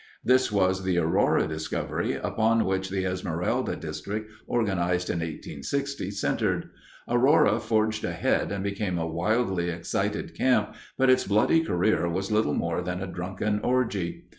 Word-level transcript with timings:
This 0.23 0.51
was 0.51 0.81
the 0.83 0.97
Aurora 0.97 1.47
discovery, 1.47 2.15
upon 2.15 2.65
which 2.65 2.89
the 2.89 3.05
Esmeralda 3.05 3.75
District, 3.75 4.31
organized 4.47 5.11
in 5.11 5.19
1860, 5.19 6.09
centered. 6.09 6.71
Aurora 7.07 7.59
forged 7.59 8.03
ahead 8.03 8.51
and 8.51 8.63
became 8.63 8.97
a 8.97 9.05
wildly 9.05 9.69
excited 9.69 10.33
camp, 10.33 10.73
but 10.97 11.11
its 11.11 11.25
bloody 11.27 11.59
career 11.63 12.09
was 12.09 12.31
little 12.31 12.55
more 12.55 12.81
than 12.81 12.99
a 12.99 13.05
drunken 13.05 13.59
orgy. 13.59 14.25